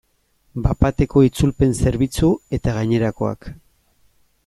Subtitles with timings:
[0.67, 3.51] Bat-bateko itzulpen zerbitzu eta gainerakoak.